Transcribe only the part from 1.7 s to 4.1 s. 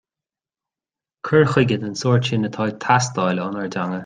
den sort sin atá ag teastáil ónar dteanga.